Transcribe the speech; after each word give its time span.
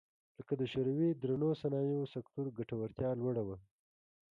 لکه 0.37 0.53
د 0.57 0.61
شوروي 0.71 1.09
درنو 1.21 1.49
صنایعو 1.61 2.11
سکتور 2.13 2.45
ګټورتیا 2.57 3.09
لوړه 3.21 3.43
وه 3.47 3.57